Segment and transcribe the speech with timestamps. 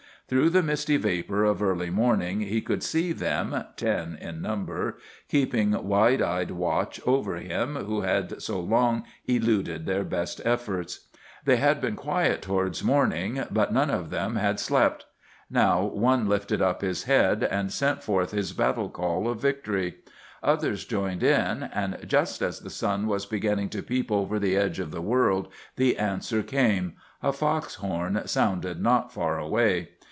[0.27, 5.71] Through the misty vapor of early morning he could see them, ten in number, keeping
[5.83, 11.09] wide eyed watch over him who had so long eluded their best efforts.
[11.43, 15.05] They had been quiet towards morning, but none of them had slept.
[15.49, 19.95] Now one lifted up his head, and sent forth his battle call of victory.
[20.41, 24.79] Others joined in, and just as the sun was beginning to peep over the edge
[24.79, 29.89] of the world the answer came—a fox horn sounded not far away.